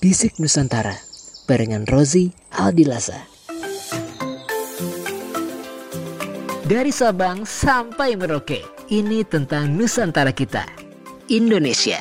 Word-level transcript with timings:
Bisik 0.00 0.40
Nusantara 0.40 0.96
barengan 1.44 1.84
Rozi 1.84 2.32
Aldilasa. 2.56 3.20
Dari 6.64 6.88
Sabang 6.88 7.44
sampai 7.44 8.16
Merauke, 8.16 8.64
ini 8.88 9.20
tentang 9.28 9.68
Nusantara 9.76 10.32
kita, 10.32 10.64
Indonesia. 11.28 12.00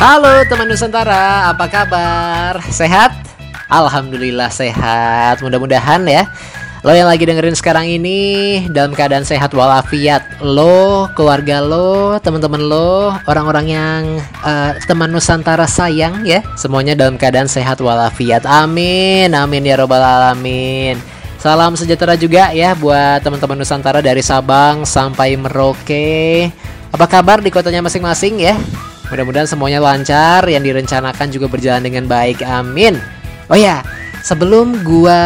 Halo 0.00 0.32
teman 0.48 0.64
Nusantara, 0.64 1.52
apa 1.52 1.68
kabar? 1.68 2.64
Sehat? 2.72 3.29
Alhamdulillah 3.70 4.50
sehat. 4.50 5.40
Mudah-mudahan 5.40 6.02
ya 6.10 6.26
Lo 6.80 6.96
yang 6.96 7.12
lagi 7.12 7.28
dengerin 7.28 7.52
sekarang 7.52 7.92
ini 7.92 8.64
dalam 8.72 8.96
keadaan 8.96 9.20
sehat 9.20 9.52
walafiat. 9.52 10.40
Lo, 10.40 11.12
keluarga 11.12 11.60
lo, 11.60 12.16
teman-teman 12.24 12.56
lo, 12.56 13.12
orang-orang 13.28 13.66
yang 13.68 14.00
uh, 14.40 14.72
teman 14.88 15.12
Nusantara 15.12 15.68
sayang 15.68 16.24
ya. 16.24 16.40
Semuanya 16.56 16.96
dalam 16.96 17.20
keadaan 17.20 17.52
sehat 17.52 17.84
walafiat. 17.84 18.48
Amin. 18.48 19.28
Amin 19.36 19.68
ya 19.68 19.76
robbal 19.76 20.00
alamin. 20.00 20.96
Salam 21.36 21.76
sejahtera 21.76 22.16
juga 22.16 22.48
ya 22.56 22.72
buat 22.72 23.20
teman-teman 23.20 23.60
Nusantara 23.60 24.00
dari 24.00 24.24
Sabang 24.24 24.88
sampai 24.88 25.36
Merauke. 25.36 26.48
Apa 26.96 27.04
kabar 27.04 27.44
di 27.44 27.52
kotanya 27.52 27.84
masing-masing 27.84 28.40
ya? 28.40 28.56
Mudah-mudahan 29.12 29.44
semuanya 29.44 29.84
lancar, 29.84 30.48
yang 30.48 30.64
direncanakan 30.64 31.28
juga 31.28 31.44
berjalan 31.44 31.84
dengan 31.84 32.08
baik. 32.08 32.40
Amin. 32.40 33.19
Oh 33.50 33.58
ya, 33.58 33.82
sebelum 34.22 34.86
gua 34.86 35.18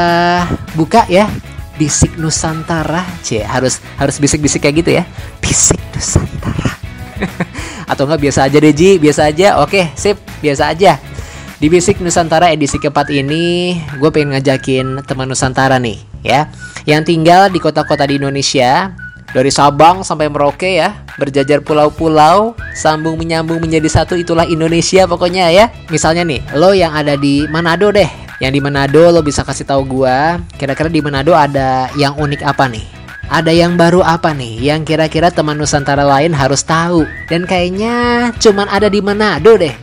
buka 0.72 1.05
ya 1.12 1.28
bisik 1.77 2.17
Nusantara, 2.17 3.05
c 3.20 3.44
harus 3.44 3.84
harus 4.00 4.17
bisik-bisik 4.17 4.64
kayak 4.64 4.77
gitu 4.80 4.91
ya, 4.97 5.05
bisik 5.44 5.77
Nusantara. 5.92 6.72
Atau 7.91 8.08
enggak 8.08 8.25
biasa 8.25 8.48
aja 8.48 8.56
deh 8.56 8.72
Ji, 8.72 8.97
biasa 8.97 9.28
aja. 9.28 9.61
Oke, 9.61 9.92
sip, 9.92 10.17
biasa 10.41 10.72
aja. 10.72 10.97
Di 11.61 11.69
Bisik 11.69 12.00
Nusantara 12.00 12.50
edisi 12.50 12.77
keempat 12.80 13.08
ini, 13.14 13.77
gue 13.97 14.11
pengen 14.11 14.36
ngajakin 14.36 15.05
teman 15.06 15.28
Nusantara 15.28 15.77
nih, 15.77 15.97
ya, 16.20 16.48
yang 16.84 17.06
tinggal 17.06 17.48
di 17.48 17.62
kota-kota 17.62 18.05
di 18.05 18.17
Indonesia, 18.20 18.92
dari 19.34 19.50
Sabang 19.50 20.06
sampai 20.06 20.30
Merauke 20.30 20.78
ya, 20.78 20.94
berjajar 21.18 21.58
pulau-pulau, 21.58 22.54
sambung 22.70 23.18
menyambung 23.18 23.58
menjadi 23.58 23.90
satu 23.90 24.14
itulah 24.14 24.46
Indonesia 24.46 25.10
pokoknya 25.10 25.50
ya. 25.50 25.74
Misalnya 25.90 26.22
nih, 26.22 26.40
lo 26.54 26.70
yang 26.70 26.94
ada 26.94 27.18
di 27.18 27.42
Manado 27.50 27.90
deh, 27.90 28.06
yang 28.38 28.55
di 28.55 28.62
Manado 28.62 29.10
lo 29.10 29.27
bisa 29.27 29.42
kasih 29.42 29.66
tahu 29.66 29.82
gua, 29.90 30.38
kira-kira 30.55 30.86
di 30.86 31.02
Manado 31.02 31.34
ada 31.34 31.90
yang 31.98 32.14
unik 32.14 32.46
apa 32.46 32.70
nih? 32.70 32.86
Ada 33.27 33.50
yang 33.50 33.74
baru 33.74 34.06
apa 34.06 34.30
nih 34.30 34.70
yang 34.70 34.86
kira-kira 34.86 35.34
teman 35.34 35.58
Nusantara 35.58 36.06
lain 36.06 36.30
harus 36.30 36.62
tahu? 36.62 37.02
Dan 37.27 37.42
kayaknya 37.42 38.30
cuman 38.38 38.70
ada 38.70 38.86
di 38.86 39.02
Manado 39.02 39.58
deh. 39.58 39.74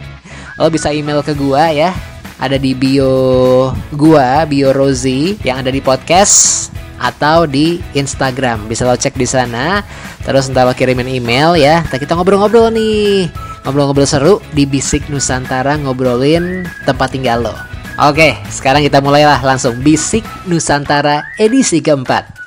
Lo 0.55 0.71
bisa 0.71 0.95
email 0.95 1.19
ke 1.19 1.35
gua 1.35 1.67
ya. 1.75 1.91
Ada 2.39 2.55
di 2.55 2.71
bio 2.73 3.69
gua, 3.93 4.47
bio 4.47 4.71
Rozi 4.71 5.37
yang 5.43 5.61
ada 5.61 5.69
di 5.69 5.83
podcast 5.83 6.71
atau 7.01 7.49
di 7.49 7.81
Instagram. 7.97 8.69
Bisa 8.69 8.85
lo 8.85 8.93
cek 8.93 9.17
di 9.17 9.25
sana. 9.25 9.81
Terus 10.21 10.47
ntar 10.53 10.69
lo 10.69 10.73
kirimin 10.77 11.09
email 11.09 11.57
ya. 11.57 11.81
Ntar 11.89 11.97
kita 11.97 12.13
ngobrol-ngobrol 12.13 12.69
nih. 12.69 13.27
Ngobrol-ngobrol 13.65 14.09
seru 14.09 14.33
di 14.53 14.69
Bisik 14.69 15.09
Nusantara 15.09 15.77
ngobrolin 15.81 16.65
tempat 16.85 17.13
tinggal 17.13 17.45
lo. 17.45 17.55
Oke, 18.01 18.33
sekarang 18.49 18.81
kita 18.81 18.97
mulailah 19.03 19.41
langsung 19.45 19.77
Bisik 19.81 20.25
Nusantara 20.49 21.21
edisi 21.37 21.83
keempat. 21.83 22.40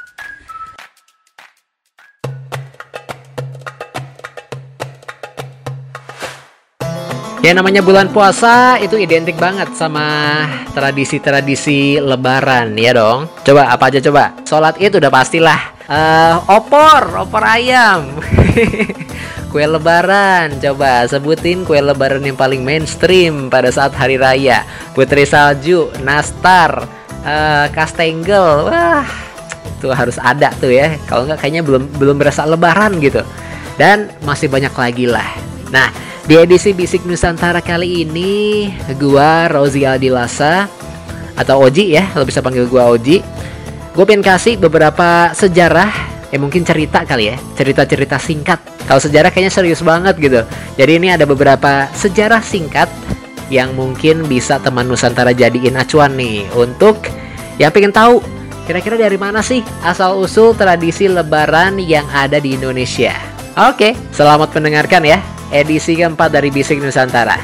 Ya 7.44 7.52
namanya 7.52 7.84
bulan 7.84 8.08
puasa 8.08 8.80
itu 8.80 8.96
identik 8.96 9.36
banget 9.36 9.68
sama 9.76 10.48
tradisi-tradisi 10.72 12.00
lebaran 12.00 12.72
ya 12.72 12.96
dong. 12.96 13.28
Coba 13.44 13.68
apa 13.68 13.92
aja 13.92 14.00
coba? 14.00 14.32
Sholat 14.48 14.80
itu 14.80 14.96
udah 14.96 15.12
pastilah. 15.12 15.60
Uh, 15.84 16.40
opor, 16.48 17.04
opor 17.12 17.44
ayam. 17.44 18.16
kue 19.52 19.60
lebaran, 19.60 20.56
coba 20.56 21.04
sebutin 21.04 21.68
kue 21.68 21.84
lebaran 21.84 22.24
yang 22.24 22.32
paling 22.32 22.64
mainstream 22.64 23.52
pada 23.52 23.68
saat 23.68 23.92
hari 23.92 24.16
raya. 24.16 24.64
Putri 24.96 25.28
salju, 25.28 25.92
nastar, 26.00 26.88
uh, 27.28 27.68
kastengel. 27.76 28.72
Wah, 28.72 29.04
tuh 29.84 29.92
harus 29.92 30.16
ada 30.16 30.48
tuh 30.64 30.72
ya. 30.72 30.96
Kalau 31.04 31.28
nggak 31.28 31.44
kayaknya 31.44 31.60
belum 31.60 31.92
belum 32.00 32.16
berasa 32.16 32.48
lebaran 32.48 33.04
gitu. 33.04 33.20
Dan 33.76 34.08
masih 34.24 34.48
banyak 34.48 34.72
lagi 34.72 35.04
lah. 35.04 35.28
Nah, 35.68 36.13
di 36.24 36.40
edisi 36.40 36.72
Bisik 36.72 37.04
Nusantara 37.04 37.60
kali 37.60 38.08
ini, 38.08 38.72
gua 38.96 39.44
Rozi 39.52 39.84
Aldilasa 39.84 40.64
atau 41.36 41.68
Oji 41.68 41.92
ya, 41.92 42.08
lo 42.16 42.24
bisa 42.24 42.40
panggil 42.40 42.64
gua 42.64 42.88
Oji. 42.88 43.20
Gue 43.94 44.02
pengen 44.02 44.26
kasih 44.26 44.58
beberapa 44.58 45.30
sejarah, 45.36 45.86
ya 46.34 46.38
mungkin 46.42 46.66
cerita 46.66 47.06
kali 47.06 47.30
ya, 47.30 47.36
cerita-cerita 47.54 48.18
singkat. 48.18 48.58
Kalau 48.90 48.98
sejarah 48.98 49.30
kayaknya 49.30 49.54
serius 49.54 49.86
banget 49.86 50.18
gitu. 50.18 50.42
Jadi 50.74 50.92
ini 50.98 51.14
ada 51.14 51.22
beberapa 51.22 51.86
sejarah 51.94 52.42
singkat 52.42 52.90
yang 53.54 53.70
mungkin 53.78 54.26
bisa 54.26 54.58
teman 54.58 54.90
Nusantara 54.90 55.30
jadiin 55.30 55.78
acuan 55.78 56.18
nih 56.18 56.42
untuk 56.58 57.06
yang 57.60 57.70
pengen 57.70 57.94
tahu 57.94 58.18
kira-kira 58.66 58.98
dari 58.98 59.14
mana 59.14 59.44
sih 59.44 59.62
asal 59.86 60.18
usul 60.18 60.58
tradisi 60.58 61.06
Lebaran 61.06 61.78
yang 61.78 62.08
ada 62.10 62.42
di 62.42 62.58
Indonesia. 62.58 63.14
Oke, 63.54 63.94
selamat 64.10 64.58
mendengarkan 64.58 65.06
ya 65.06 65.22
edisi 65.54 65.94
keempat 65.94 66.34
dari 66.34 66.50
Bisik 66.50 66.82
Nusantara. 66.82 67.38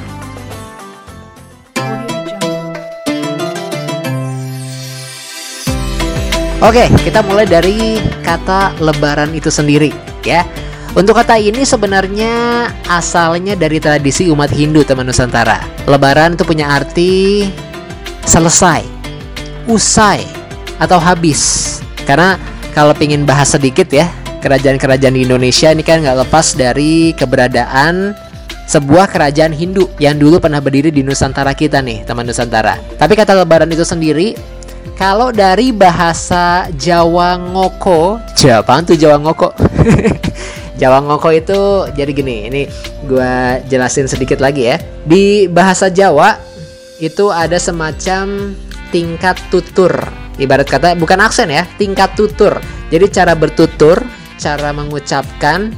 Oke, 6.60 6.92
kita 7.06 7.24
mulai 7.24 7.48
dari 7.48 7.96
kata 8.20 8.76
lebaran 8.82 9.32
itu 9.32 9.48
sendiri 9.48 9.94
ya. 10.26 10.44
Untuk 10.92 11.16
kata 11.16 11.38
ini 11.38 11.62
sebenarnya 11.62 12.66
asalnya 12.90 13.54
dari 13.54 13.78
tradisi 13.78 14.26
umat 14.28 14.50
Hindu 14.50 14.82
teman 14.84 15.06
Nusantara. 15.06 15.62
Lebaran 15.86 16.34
itu 16.34 16.44
punya 16.44 16.68
arti 16.68 17.46
selesai, 18.26 18.84
usai, 19.70 20.26
atau 20.82 21.00
habis. 21.00 21.78
Karena 22.04 22.36
kalau 22.76 22.92
pingin 22.92 23.24
bahas 23.24 23.54
sedikit 23.54 23.86
ya, 23.88 24.10
kerajaan-kerajaan 24.40 25.14
di 25.14 25.22
Indonesia 25.28 25.68
ini 25.70 25.84
kan 25.84 26.00
nggak 26.00 26.26
lepas 26.26 26.56
dari 26.56 27.12
keberadaan 27.12 28.16
sebuah 28.70 29.10
kerajaan 29.10 29.50
Hindu 29.50 29.90
yang 29.98 30.14
dulu 30.14 30.38
pernah 30.38 30.62
berdiri 30.62 30.94
di 30.94 31.02
Nusantara 31.02 31.50
kita 31.58 31.82
nih, 31.82 32.06
teman 32.06 32.22
Nusantara. 32.22 32.78
Tapi 32.94 33.18
kata 33.18 33.34
lebaran 33.34 33.66
itu 33.66 33.82
sendiri, 33.82 34.38
kalau 34.94 35.34
dari 35.34 35.74
bahasa 35.74 36.70
Jawa 36.78 37.34
Ngoko, 37.34 38.22
Jawa 38.38 38.78
tuh 38.86 38.94
Jawa 38.94 39.18
Ngoko? 39.18 39.50
Jawa 40.80 41.02
Ngoko 41.02 41.28
itu 41.34 41.58
jadi 41.98 42.10
gini, 42.14 42.36
ini 42.46 42.62
gue 43.10 43.34
jelasin 43.66 44.06
sedikit 44.06 44.38
lagi 44.38 44.70
ya. 44.70 44.78
Di 45.02 45.50
bahasa 45.50 45.90
Jawa 45.90 46.38
itu 47.02 47.26
ada 47.28 47.58
semacam 47.58 48.54
tingkat 48.94 49.34
tutur. 49.50 49.92
Ibarat 50.38 50.70
kata 50.70 50.94
bukan 50.94 51.18
aksen 51.20 51.50
ya, 51.50 51.66
tingkat 51.74 52.14
tutur. 52.14 52.62
Jadi 52.88 53.10
cara 53.10 53.34
bertutur 53.34 53.98
cara 54.40 54.72
mengucapkan 54.72 55.68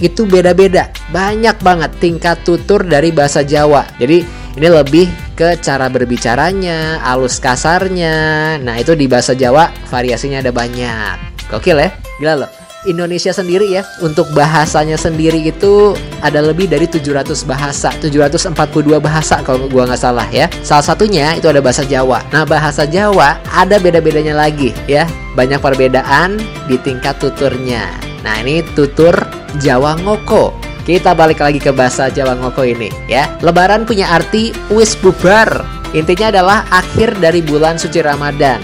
itu 0.00 0.24
beda-beda. 0.24 0.88
Banyak 1.12 1.60
banget 1.60 1.92
tingkat 2.00 2.40
tutur 2.44 2.84
dari 2.84 3.12
bahasa 3.12 3.44
Jawa. 3.44 3.84
Jadi 4.00 4.24
ini 4.56 4.68
lebih 4.72 5.06
ke 5.36 5.60
cara 5.60 5.92
berbicaranya, 5.92 7.04
alus 7.04 7.36
kasarnya. 7.36 8.56
Nah, 8.60 8.80
itu 8.80 8.96
di 8.96 9.04
bahasa 9.04 9.36
Jawa 9.36 9.68
variasinya 9.92 10.40
ada 10.40 10.52
banyak. 10.52 11.44
Gokil 11.52 11.76
ya? 11.76 11.90
Gila 12.20 12.34
loh. 12.40 12.50
Indonesia 12.86 13.34
sendiri 13.34 13.66
ya 13.74 13.82
untuk 13.98 14.30
bahasanya 14.30 14.94
sendiri 14.94 15.42
itu 15.42 15.98
ada 16.22 16.38
lebih 16.38 16.70
dari 16.70 16.86
700 16.86 17.34
bahasa 17.42 17.90
742 17.98 18.54
bahasa 19.02 19.42
kalau 19.42 19.66
gua 19.66 19.90
nggak 19.90 19.98
salah 19.98 20.26
ya 20.30 20.46
salah 20.62 20.86
satunya 20.86 21.34
itu 21.34 21.50
ada 21.50 21.58
bahasa 21.58 21.82
Jawa 21.82 22.22
nah 22.30 22.46
bahasa 22.46 22.86
Jawa 22.86 23.42
ada 23.50 23.82
beda-bedanya 23.82 24.38
lagi 24.38 24.70
ya 24.86 25.02
banyak 25.34 25.58
perbedaan 25.58 26.38
di 26.70 26.78
tingkat 26.78 27.18
tuturnya 27.18 28.05
nah 28.26 28.42
ini 28.42 28.66
tutur 28.74 29.14
Jawa 29.62 29.94
Ngoko. 30.02 30.50
Kita 30.82 31.14
balik 31.14 31.38
lagi 31.38 31.62
ke 31.62 31.70
bahasa 31.70 32.10
Jawa 32.10 32.34
Ngoko 32.34 32.66
ini 32.66 32.90
ya. 33.06 33.30
Lebaran 33.38 33.86
punya 33.86 34.10
arti 34.10 34.50
wis 34.74 34.98
bubar. 34.98 35.62
Intinya 35.94 36.34
adalah 36.34 36.58
akhir 36.74 37.22
dari 37.22 37.38
bulan 37.38 37.78
suci 37.78 38.02
Ramadan 38.02 38.58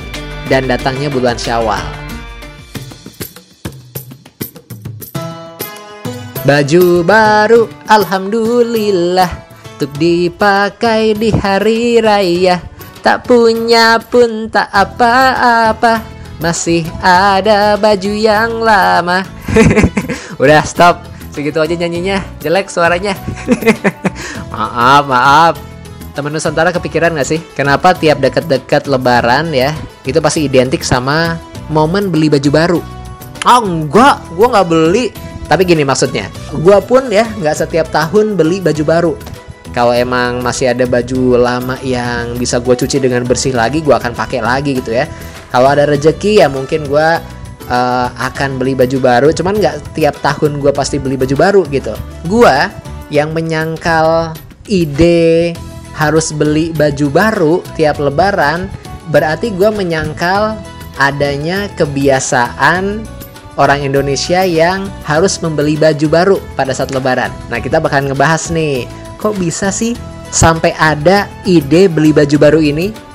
dan 0.50 0.66
datangnya 0.66 1.06
bulan 1.14 1.38
Syawal. 1.38 1.80
Baju 6.42 7.06
baru 7.06 7.70
Alhamdulillah 7.86 9.30
Untuk 9.78 9.94
dipakai 9.94 11.14
di 11.14 11.30
hari 11.30 12.02
raya. 12.02 12.58
Tak 13.02 13.30
punya 13.30 13.98
pun 14.02 14.50
tak 14.50 14.70
apa-apa 14.70 16.11
Masih 16.42 16.82
ada 16.98 17.78
baju 17.78 18.10
yang 18.10 18.58
lama. 18.58 19.22
Udah 20.42 20.66
stop. 20.66 21.06
Segitu 21.30 21.62
aja 21.62 21.78
nyanyinya. 21.78 22.18
Jelek 22.42 22.66
suaranya. 22.66 23.14
Maaf 24.50 25.06
maaf. 25.06 25.54
Teman 26.18 26.34
Nusantara 26.34 26.74
kepikiran 26.74 27.14
gak 27.14 27.30
sih? 27.30 27.40
Kenapa 27.54 27.94
tiap 27.94 28.20
deket-deket 28.20 28.84
lebaran 28.84 29.48
ya 29.48 29.72
Itu 30.04 30.20
pasti 30.20 30.44
identik 30.44 30.84
sama 30.84 31.40
momen 31.72 32.12
beli 32.12 32.28
baju 32.28 32.50
baru? 32.52 32.80
Oh 33.48 33.62
enggak, 33.62 34.20
gue 34.34 34.46
nggak 34.50 34.68
beli. 34.68 35.06
Tapi 35.46 35.62
gini 35.62 35.86
maksudnya. 35.86 36.26
Gue 36.52 36.78
pun 36.84 37.06
ya 37.08 37.24
nggak 37.38 37.54
setiap 37.64 37.86
tahun 37.94 38.34
beli 38.34 38.58
baju 38.60 38.82
baru. 38.82 39.12
Kalau 39.72 39.94
emang 39.96 40.44
masih 40.44 40.74
ada 40.74 40.84
baju 40.84 41.40
lama 41.40 41.80
yang 41.80 42.36
bisa 42.36 42.60
gue 42.60 42.76
cuci 42.76 43.00
dengan 43.00 43.24
bersih 43.24 43.56
lagi 43.56 43.80
gue 43.80 43.94
akan 43.94 44.12
pakai 44.12 44.44
lagi 44.44 44.76
gitu 44.76 44.92
ya 44.92 45.08
kalau 45.52 45.68
ada 45.70 45.84
rejeki 45.84 46.40
ya 46.40 46.48
mungkin 46.48 46.88
gue 46.88 47.08
uh, 47.68 48.08
akan 48.16 48.56
beli 48.56 48.72
baju 48.72 48.98
baru 48.98 49.28
cuman 49.30 49.60
nggak 49.60 49.94
tiap 49.94 50.16
tahun 50.24 50.58
gue 50.58 50.72
pasti 50.72 50.96
beli 50.96 51.14
baju 51.20 51.36
baru 51.36 51.62
gitu 51.68 51.94
gue 52.26 52.56
yang 53.12 53.36
menyangkal 53.36 54.32
ide 54.66 55.52
harus 55.92 56.32
beli 56.32 56.72
baju 56.72 57.06
baru 57.12 57.54
tiap 57.76 58.00
lebaran 58.00 58.66
berarti 59.12 59.52
gue 59.52 59.68
menyangkal 59.68 60.56
adanya 60.96 61.68
kebiasaan 61.76 63.04
orang 63.60 63.84
Indonesia 63.84 64.44
yang 64.44 64.88
harus 65.04 65.40
membeli 65.44 65.76
baju 65.76 66.06
baru 66.08 66.36
pada 66.56 66.72
saat 66.72 66.92
lebaran. 66.92 67.28
Nah, 67.52 67.60
kita 67.60 67.80
bakal 67.80 68.08
ngebahas 68.08 68.48
nih 68.48 68.88
kok 69.20 69.36
bisa 69.36 69.68
sih 69.68 69.92
sampai 70.32 70.72
ada 70.80 71.28
ide 71.44 71.88
beli 71.92 72.16
baju 72.16 72.36
baru 72.40 72.60
ini? 72.64 73.11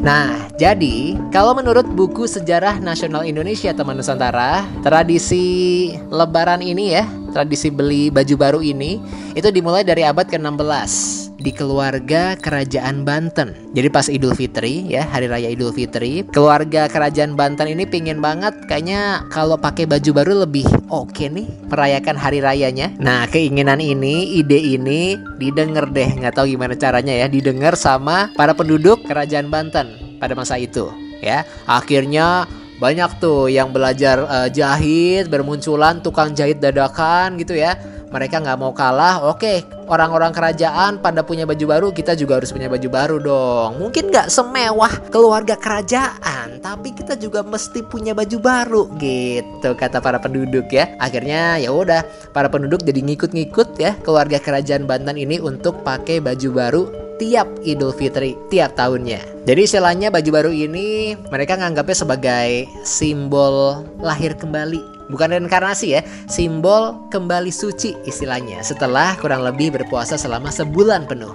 Nah, 0.00 0.48
jadi 0.56 1.12
kalau 1.28 1.52
menurut 1.52 1.84
buku 1.92 2.24
Sejarah 2.24 2.80
Nasional 2.80 3.28
Indonesia 3.28 3.68
teman 3.76 4.00
Nusantara, 4.00 4.64
tradisi 4.80 5.92
lebaran 6.08 6.64
ini 6.64 6.96
ya, 6.96 7.04
tradisi 7.36 7.68
beli 7.68 8.08
baju 8.08 8.34
baru 8.40 8.60
ini 8.64 8.96
itu 9.36 9.48
dimulai 9.52 9.84
dari 9.84 10.00
abad 10.00 10.24
ke-16 10.24 11.19
di 11.40 11.50
keluarga 11.56 12.36
kerajaan 12.36 13.02
Banten. 13.02 13.56
Jadi 13.72 13.88
pas 13.88 14.06
Idul 14.06 14.36
Fitri 14.36 14.84
ya, 14.86 15.08
hari 15.08 15.26
raya 15.26 15.48
Idul 15.48 15.72
Fitri, 15.72 16.22
keluarga 16.28 16.86
kerajaan 16.86 17.34
Banten 17.34 17.72
ini 17.72 17.88
pingin 17.88 18.20
banget 18.20 18.52
kayaknya 18.68 19.24
kalau 19.32 19.56
pakai 19.56 19.88
baju 19.88 20.10
baru 20.12 20.32
lebih 20.44 20.68
oke 20.92 21.16
okay 21.16 21.32
nih 21.32 21.48
merayakan 21.72 22.16
hari 22.20 22.44
rayanya. 22.44 22.92
Nah, 23.00 23.24
keinginan 23.26 23.80
ini, 23.80 24.36
ide 24.36 24.60
ini 24.60 25.16
didengar 25.40 25.88
deh, 25.88 26.20
nggak 26.20 26.36
tahu 26.36 26.52
gimana 26.52 26.76
caranya 26.76 27.16
ya, 27.16 27.26
didengar 27.26 27.74
sama 27.74 28.28
para 28.36 28.52
penduduk 28.52 29.02
kerajaan 29.08 29.48
Banten 29.48 30.20
pada 30.20 30.36
masa 30.36 30.60
itu 30.60 30.92
ya. 31.24 31.48
Akhirnya 31.64 32.44
banyak 32.80 33.20
tuh 33.20 33.52
yang 33.52 33.76
belajar 33.76 34.24
uh, 34.24 34.48
jahit, 34.48 35.28
bermunculan 35.28 36.00
tukang 36.00 36.32
jahit 36.32 36.64
dadakan 36.64 37.36
gitu 37.36 37.52
ya 37.52 37.76
mereka 38.10 38.42
nggak 38.42 38.58
mau 38.58 38.74
kalah 38.74 39.22
oke 39.30 39.86
orang-orang 39.86 40.34
kerajaan 40.34 40.98
pada 40.98 41.22
punya 41.22 41.46
baju 41.46 41.64
baru 41.66 41.88
kita 41.94 42.14
juga 42.14 42.38
harus 42.38 42.50
punya 42.54 42.70
baju 42.70 42.88
baru 42.90 43.16
dong. 43.18 43.70
Mungkin 43.82 44.10
nggak 44.10 44.28
semewah 44.30 45.10
keluarga 45.10 45.58
kerajaan 45.58 46.62
tapi 46.62 46.94
kita 46.94 47.18
juga 47.18 47.42
mesti 47.42 47.82
punya 47.82 48.14
baju 48.14 48.38
baru 48.38 48.82
gitu 48.98 49.74
kata 49.74 49.98
para 49.98 50.22
penduduk 50.22 50.70
ya. 50.70 50.94
Akhirnya 51.02 51.58
ya 51.58 51.74
udah 51.74 52.06
para 52.30 52.46
penduduk 52.46 52.86
jadi 52.86 53.02
ngikut-ngikut 53.02 53.78
ya 53.78 53.98
keluarga 54.02 54.38
kerajaan 54.38 54.86
Banten 54.86 55.18
ini 55.18 55.42
untuk 55.42 55.82
pakai 55.82 56.22
baju 56.22 56.48
baru 56.54 57.09
tiap 57.20 57.46
Idul 57.60 57.92
Fitri 57.92 58.32
tiap 58.48 58.72
tahunnya. 58.80 59.44
Jadi 59.44 59.60
istilahnya 59.68 60.08
baju 60.08 60.30
baru 60.32 60.52
ini 60.56 61.12
mereka 61.28 61.60
nganggapnya 61.60 61.96
sebagai 62.00 62.64
simbol 62.80 63.84
lahir 64.00 64.32
kembali 64.32 65.00
bukan 65.10 65.34
reinkarnasi 65.36 65.98
ya, 65.98 66.00
simbol 66.30 67.10
kembali 67.10 67.50
suci 67.50 67.98
istilahnya 68.06 68.62
setelah 68.62 69.18
kurang 69.18 69.42
lebih 69.42 69.74
berpuasa 69.74 70.14
selama 70.14 70.48
sebulan 70.48 71.04
penuh. 71.10 71.34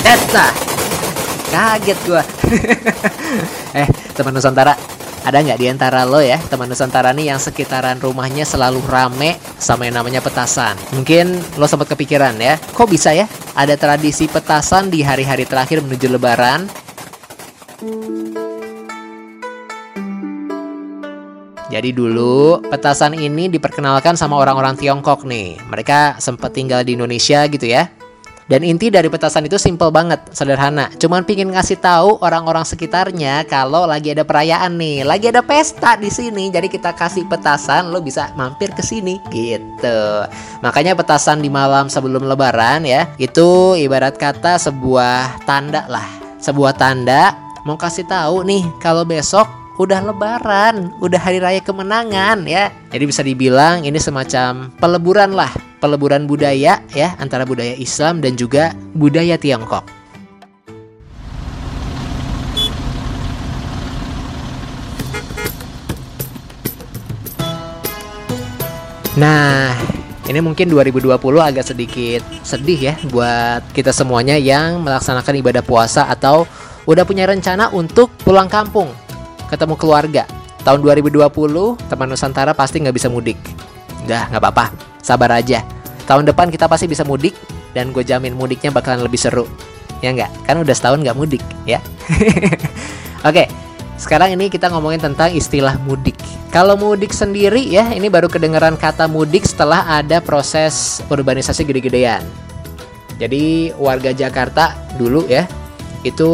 Desa, 0.00 0.48
kaget 1.52 1.98
gua. 2.08 2.24
eh, 3.82 3.88
teman 4.16 4.32
Nusantara, 4.32 4.72
ada 5.26 5.42
nggak 5.42 5.58
di 5.58 5.66
antara 5.66 6.06
lo 6.06 6.22
ya 6.22 6.38
teman 6.38 6.70
Nusantara 6.70 7.10
nih 7.10 7.34
yang 7.34 7.42
sekitaran 7.42 7.98
rumahnya 7.98 8.46
selalu 8.46 8.78
rame 8.86 9.34
sama 9.58 9.90
yang 9.90 9.98
namanya 9.98 10.22
petasan? 10.22 10.78
Mungkin 10.94 11.58
lo 11.58 11.66
sempat 11.66 11.90
kepikiran 11.90 12.38
ya, 12.38 12.54
kok 12.62 12.86
bisa 12.86 13.10
ya 13.10 13.26
ada 13.58 13.74
tradisi 13.74 14.30
petasan 14.30 14.86
di 14.86 15.02
hari-hari 15.02 15.42
terakhir 15.42 15.82
menuju 15.82 16.06
Lebaran? 16.14 16.70
Jadi 21.66 21.90
dulu 21.90 22.62
petasan 22.62 23.18
ini 23.18 23.50
diperkenalkan 23.50 24.14
sama 24.14 24.38
orang-orang 24.38 24.78
Tiongkok 24.78 25.26
nih. 25.26 25.58
Mereka 25.66 26.22
sempat 26.22 26.54
tinggal 26.54 26.86
di 26.86 26.94
Indonesia 26.94 27.42
gitu 27.50 27.66
ya. 27.66 27.90
Dan 28.46 28.62
inti 28.62 28.94
dari 28.94 29.10
petasan 29.10 29.50
itu 29.50 29.58
simple 29.58 29.90
banget, 29.90 30.22
sederhana. 30.30 30.86
Cuman 31.02 31.26
pingin 31.26 31.50
ngasih 31.50 31.82
tahu 31.82 32.22
orang-orang 32.22 32.62
sekitarnya 32.62 33.42
kalau 33.50 33.90
lagi 33.90 34.14
ada 34.14 34.22
perayaan 34.22 34.78
nih, 34.78 35.02
lagi 35.02 35.34
ada 35.34 35.42
pesta 35.42 35.98
di 35.98 36.06
sini. 36.06 36.46
Jadi 36.54 36.70
kita 36.70 36.94
kasih 36.94 37.26
petasan, 37.26 37.90
lo 37.90 37.98
bisa 37.98 38.30
mampir 38.38 38.70
ke 38.70 38.86
sini 38.86 39.18
gitu. 39.34 40.30
Makanya 40.62 40.94
petasan 40.94 41.42
di 41.42 41.50
malam 41.50 41.90
sebelum 41.90 42.22
Lebaran 42.22 42.86
ya, 42.86 43.10
itu 43.18 43.74
ibarat 43.74 44.14
kata 44.14 44.62
sebuah 44.62 45.42
tanda 45.42 45.82
lah, 45.90 46.06
sebuah 46.38 46.78
tanda 46.78 47.34
mau 47.66 47.74
kasih 47.74 48.06
tahu 48.06 48.46
nih 48.46 48.62
kalau 48.78 49.02
besok 49.02 49.50
udah 49.76 50.00
lebaran, 50.06 50.94
udah 51.02 51.20
hari 51.20 51.42
raya 51.42 51.60
kemenangan 51.60 52.46
ya. 52.48 52.70
Jadi 52.94 53.04
bisa 53.04 53.20
dibilang 53.20 53.84
ini 53.84 53.98
semacam 54.00 54.72
peleburan 54.78 55.34
lah, 55.34 55.52
peleburan 55.86 56.26
budaya 56.26 56.82
ya 56.90 57.14
antara 57.22 57.46
budaya 57.46 57.78
Islam 57.78 58.18
dan 58.18 58.34
juga 58.34 58.74
budaya 58.98 59.38
Tiongkok. 59.38 59.86
Nah, 69.16 69.72
ini 70.28 70.44
mungkin 70.44 70.68
2020 70.68 71.16
agak 71.40 71.64
sedikit 71.64 72.20
sedih 72.44 72.92
ya 72.92 72.94
buat 73.08 73.64
kita 73.72 73.94
semuanya 73.94 74.36
yang 74.36 74.84
melaksanakan 74.84 75.40
ibadah 75.40 75.64
puasa 75.64 76.04
atau 76.10 76.44
udah 76.84 77.06
punya 77.08 77.24
rencana 77.24 77.72
untuk 77.72 78.12
pulang 78.20 78.50
kampung 78.50 78.92
ketemu 79.48 79.74
keluarga. 79.78 80.28
Tahun 80.66 80.82
2020, 80.82 81.22
teman 81.86 82.10
Nusantara 82.10 82.52
pasti 82.52 82.82
nggak 82.82 82.96
bisa 82.98 83.06
mudik. 83.08 83.38
Udah, 84.04 84.28
nggak 84.28 84.42
apa-apa, 84.42 84.74
sabar 84.98 85.38
aja. 85.38 85.75
Tahun 86.06 86.22
depan 86.22 86.54
kita 86.54 86.70
pasti 86.70 86.86
bisa 86.86 87.02
mudik, 87.02 87.34
dan 87.74 87.90
gue 87.90 88.06
jamin 88.06 88.32
mudiknya 88.32 88.70
bakalan 88.70 89.02
lebih 89.02 89.18
seru. 89.18 89.44
Ya 90.00 90.14
nggak? 90.14 90.46
Kan 90.46 90.62
udah 90.62 90.74
setahun 90.74 91.02
nggak 91.02 91.18
mudik, 91.18 91.42
ya. 91.66 91.82
Oke, 93.28 93.50
sekarang 93.98 94.32
ini 94.38 94.46
kita 94.46 94.70
ngomongin 94.70 95.02
tentang 95.02 95.34
istilah 95.34 95.74
mudik. 95.82 96.14
Kalau 96.54 96.78
mudik 96.78 97.10
sendiri 97.10 97.64
ya, 97.66 97.90
ini 97.90 98.06
baru 98.06 98.30
kedengeran 98.30 98.78
kata 98.78 99.10
mudik 99.10 99.44
setelah 99.44 99.84
ada 99.98 100.22
proses 100.22 101.02
urbanisasi 101.10 101.66
gede-gedean. 101.66 102.22
Jadi 103.16 103.72
warga 103.80 104.12
Jakarta 104.12 104.76
dulu 105.00 105.24
ya, 105.26 105.48
itu 106.04 106.30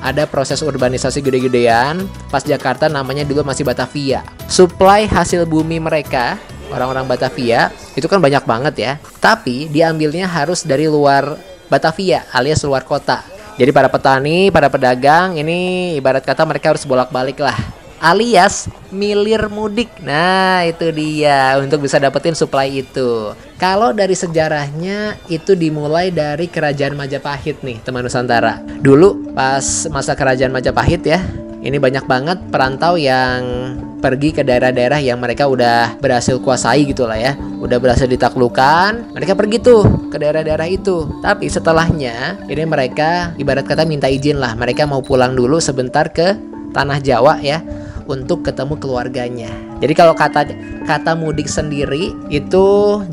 ada 0.00 0.24
proses 0.26 0.60
urbanisasi 0.64 1.20
gede-gedean. 1.22 2.08
Pas 2.32 2.42
Jakarta 2.42 2.88
namanya 2.90 3.22
dulu 3.22 3.44
masih 3.44 3.62
Batavia. 3.62 4.24
Supply 4.48 5.06
hasil 5.06 5.44
bumi 5.44 5.78
mereka 5.78 6.40
orang-orang 6.70 7.06
Batavia 7.06 7.74
itu 7.94 8.06
kan 8.06 8.18
banyak 8.18 8.42
banget 8.46 8.74
ya. 8.76 8.92
Tapi 9.18 9.70
diambilnya 9.70 10.26
harus 10.26 10.62
dari 10.62 10.86
luar 10.86 11.36
Batavia 11.66 12.26
alias 12.30 12.62
luar 12.62 12.86
kota. 12.86 13.22
Jadi 13.56 13.72
para 13.72 13.88
petani, 13.88 14.52
para 14.52 14.68
pedagang 14.68 15.40
ini 15.40 15.92
ibarat 15.96 16.22
kata 16.22 16.44
mereka 16.44 16.76
harus 16.76 16.84
bolak-balik 16.84 17.40
lah 17.40 17.56
alias 18.00 18.68
milir 18.92 19.48
mudik. 19.48 19.88
Nah, 20.04 20.64
itu 20.68 20.92
dia 20.92 21.56
untuk 21.60 21.84
bisa 21.84 21.96
dapetin 21.96 22.36
supply 22.36 22.68
itu. 22.84 23.32
Kalau 23.56 23.92
dari 23.96 24.12
sejarahnya 24.12 25.16
itu 25.32 25.56
dimulai 25.56 26.12
dari 26.12 26.48
kerajaan 26.48 26.96
Majapahit 26.96 27.64
nih, 27.64 27.80
teman 27.80 28.04
Nusantara. 28.04 28.60
Dulu 28.80 29.32
pas 29.32 29.64
masa 29.88 30.12
kerajaan 30.12 30.52
Majapahit 30.52 31.02
ya, 31.04 31.20
ini 31.66 31.82
banyak 31.82 32.06
banget 32.06 32.38
perantau 32.54 32.94
yang 32.94 33.42
pergi 33.98 34.30
ke 34.30 34.46
daerah-daerah 34.46 35.02
yang 35.02 35.18
mereka 35.18 35.50
udah 35.50 35.98
berhasil 35.98 36.38
kuasai 36.38 36.86
gitu 36.86 37.10
lah 37.10 37.18
ya. 37.18 37.32
Udah 37.58 37.82
berhasil 37.82 38.06
ditaklukkan 38.06 39.10
mereka 39.10 39.34
pergi 39.34 39.58
tuh 39.58 39.82
ke 40.06 40.16
daerah-daerah 40.22 40.70
itu. 40.70 41.10
Tapi 41.18 41.50
setelahnya 41.50 42.38
ini 42.46 42.62
mereka 42.62 43.34
ibarat 43.34 43.66
kata 43.66 43.82
minta 43.82 44.06
izin 44.06 44.38
lah. 44.38 44.54
Mereka 44.54 44.86
mau 44.86 45.02
pulang 45.02 45.34
dulu 45.34 45.58
sebentar 45.58 46.06
ke 46.14 46.38
tanah 46.70 47.02
Jawa 47.02 47.42
ya 47.42 47.58
untuk 48.06 48.46
ketemu 48.46 48.74
keluarganya. 48.78 49.50
Jadi 49.82 49.92
kalau 49.92 50.16
kata 50.16 50.48
kata 50.88 51.12
mudik 51.18 51.50
sendiri 51.50 52.14
itu 52.32 52.64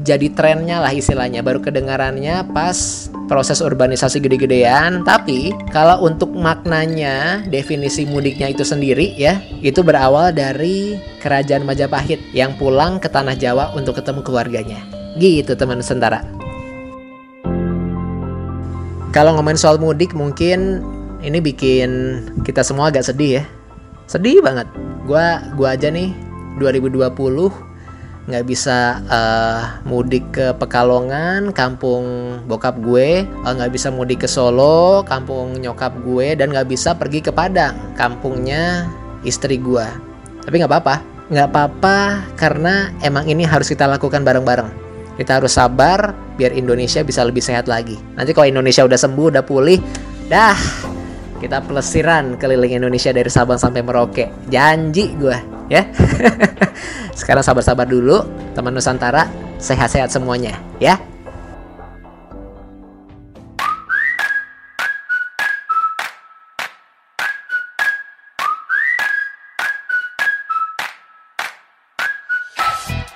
jadi 0.06 0.32
trennya 0.32 0.80
lah 0.80 0.94
istilahnya, 0.96 1.44
baru 1.44 1.60
kedengarannya 1.60 2.54
pas 2.56 3.10
proses 3.28 3.60
urbanisasi 3.60 4.22
gede-gedean. 4.24 5.04
Tapi 5.04 5.52
kalau 5.74 6.06
untuk 6.06 6.32
maknanya, 6.32 7.44
definisi 7.50 8.08
mudiknya 8.08 8.54
itu 8.54 8.62
sendiri 8.62 9.18
ya, 9.18 9.42
itu 9.60 9.82
berawal 9.84 10.32
dari 10.32 10.96
kerajaan 11.20 11.66
Majapahit 11.68 12.22
yang 12.32 12.56
pulang 12.56 13.02
ke 13.02 13.10
tanah 13.10 13.36
Jawa 13.36 13.74
untuk 13.76 14.00
ketemu 14.00 14.22
keluarganya. 14.24 14.80
Gitu 15.18 15.54
teman 15.58 15.82
Nusantara. 15.82 16.26
Kalau 19.14 19.38
ngomongin 19.38 19.62
soal 19.62 19.78
mudik 19.78 20.18
mungkin 20.18 20.82
ini 21.22 21.38
bikin 21.38 21.90
kita 22.42 22.66
semua 22.66 22.90
agak 22.90 23.06
sedih 23.06 23.42
ya. 23.42 23.44
Sedih 24.13 24.46
banget. 24.46 24.70
Gua 25.10 25.41
gua 25.58 25.74
aja 25.74 25.89
nih 25.89 26.13
2020 26.62 27.10
nggak 28.24 28.46
bisa 28.48 29.03
uh, 29.12 29.84
mudik 29.84 30.24
ke 30.32 30.55
Pekalongan, 30.55 31.51
kampung 31.51 32.39
bokap 32.48 32.79
gue, 32.79 33.27
uh, 33.27 33.51
nggak 33.51 33.74
bisa 33.75 33.91
mudik 33.91 34.24
ke 34.24 34.32
Solo, 34.32 35.03
kampung 35.03 35.60
nyokap 35.60 35.91
gue, 36.08 36.32
dan 36.39 36.55
nggak 36.55 36.72
bisa 36.72 36.96
pergi 36.96 37.20
ke 37.20 37.36
Padang, 37.36 37.75
kampungnya 38.00 38.88
istri 39.27 39.60
gue. 39.60 39.84
Tapi 40.39 40.55
nggak 40.55 40.72
apa-apa, 40.72 40.96
nggak 41.36 41.48
apa-apa 41.51 41.98
karena 42.39 42.96
emang 43.03 43.27
ini 43.27 43.43
harus 43.43 43.67
kita 43.67 43.91
lakukan 43.91 44.24
bareng-bareng. 44.24 44.72
Kita 45.20 45.43
harus 45.43 45.60
sabar 45.60 46.15
biar 46.39 46.55
Indonesia 46.55 47.03
bisa 47.03 47.27
lebih 47.27 47.43
sehat 47.43 47.67
lagi. 47.67 48.00
Nanti 48.15 48.32
kalau 48.32 48.48
Indonesia 48.48 48.88
udah 48.88 49.00
sembuh, 49.03 49.36
udah 49.36 49.43
pulih, 49.43 49.84
dah 50.32 50.55
kita 51.44 51.60
pelesiran 51.60 52.40
keliling 52.40 52.80
Indonesia 52.80 53.12
dari 53.12 53.28
Sabang 53.28 53.60
sampai 53.60 53.84
Merauke. 53.84 54.32
Janji 54.48 55.12
gue, 55.20 55.36
ya. 55.68 55.84
Sekarang 57.20 57.44
sabar-sabar 57.44 57.84
dulu, 57.84 58.24
teman 58.56 58.72
Nusantara, 58.72 59.28
sehat-sehat 59.60 60.08
semuanya, 60.08 60.56
ya. 60.80 60.96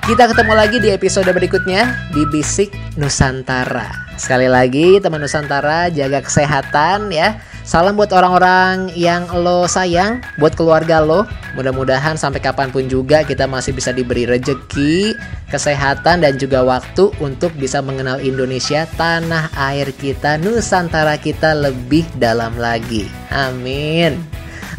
Kita 0.08 0.24
ketemu 0.24 0.54
lagi 0.56 0.80
di 0.80 0.88
episode 0.92 1.28
berikutnya 1.32 2.12
di 2.16 2.24
Bisik 2.32 2.72
Nusantara. 2.96 3.92
Sekali 4.16 4.48
lagi 4.48 5.04
teman 5.04 5.20
Nusantara 5.20 5.92
jaga 5.92 6.24
kesehatan 6.24 7.12
ya. 7.12 7.40
Salam 7.68 8.00
buat 8.00 8.16
orang-orang 8.16 8.96
yang 8.96 9.28
lo 9.44 9.68
sayang, 9.68 10.24
buat 10.40 10.56
keluarga 10.56 11.04
lo. 11.04 11.28
Mudah-mudahan 11.60 12.16
sampai 12.16 12.40
kapan 12.40 12.72
pun 12.72 12.88
juga 12.88 13.28
kita 13.28 13.44
masih 13.44 13.76
bisa 13.76 13.92
diberi 13.92 14.24
rejeki, 14.24 15.12
kesehatan 15.52 16.24
dan 16.24 16.40
juga 16.40 16.64
waktu 16.64 17.12
untuk 17.20 17.52
bisa 17.60 17.84
mengenal 17.84 18.24
Indonesia, 18.24 18.88
tanah 18.96 19.52
air 19.60 19.92
kita, 19.92 20.40
Nusantara 20.40 21.20
kita 21.20 21.52
lebih 21.60 22.08
dalam 22.16 22.56
lagi. 22.56 23.12
Amin. 23.36 24.16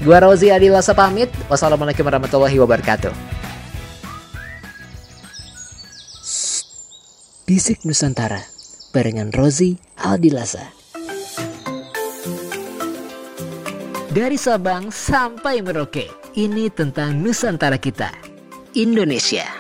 Gua 0.01 0.25
Rozi 0.25 0.49
Adilasa 0.49 0.97
pamit. 0.97 1.29
Wassalamualaikum 1.53 2.09
warahmatullahi 2.09 2.57
wabarakatuh. 2.57 3.13
Bisik 7.45 7.85
Nusantara 7.85 8.49
barengan 8.97 9.29
Rozi 9.29 9.77
Aldilasa. 10.01 10.78
Dari 14.19 14.35
Sabang 14.35 14.91
sampai 14.91 15.63
Merauke, 15.63 16.11
ini 16.35 16.67
tentang 16.75 17.23
Nusantara 17.23 17.79
kita, 17.79 18.11
Indonesia. 18.75 19.58